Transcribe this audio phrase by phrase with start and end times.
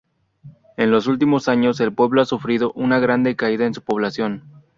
[0.77, 4.45] En los últimos años, el pueblo ha sufrido una gran decaída en su población.